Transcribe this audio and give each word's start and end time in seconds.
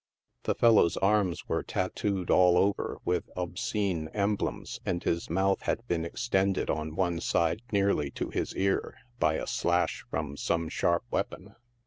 The 0.45 0.55
fellow's 0.55 0.97
arms 0.97 1.47
were 1.47 1.61
tattooed 1.61 2.31
all 2.31 2.57
over 2.57 2.97
with 3.05 3.29
obscene 3.37 4.07
emblems, 4.15 4.79
and 4.83 5.03
his 5.03 5.29
mouth 5.29 5.61
had 5.61 5.87
been 5.87 6.05
extended 6.05 6.71
on 6.71 6.95
one 6.95 7.19
side 7.21 7.61
nearly 7.71 8.09
to 8.17 8.31
his 8.31 8.55
ear, 8.55 8.95
by 9.19 9.35
a 9.35 9.45
slash 9.45 10.03
from 10.09 10.37
some 10.37 10.69
sharp 10.69 11.03
weapon. 11.11 11.53